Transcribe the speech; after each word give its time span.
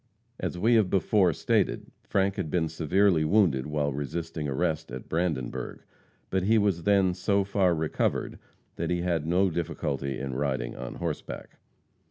As 0.39 0.57
we 0.57 0.73
have 0.73 0.89
before 0.89 1.31
stated, 1.31 1.91
Frank 2.01 2.35
had 2.37 2.49
been 2.49 2.69
severely 2.69 3.23
wounded 3.23 3.67
while 3.67 3.93
resisting 3.93 4.47
arrest 4.47 4.89
at 4.91 5.07
Brandenburg; 5.07 5.83
but 6.31 6.41
he 6.41 6.57
was 6.57 6.85
then 6.85 7.13
so 7.13 7.43
far 7.43 7.75
recovered 7.75 8.39
that 8.77 8.89
he 8.89 9.01
had 9.03 9.27
no 9.27 9.51
difficulty 9.51 10.17
in 10.17 10.33
riding 10.33 10.75
on 10.75 10.95
horseback. 10.95 11.59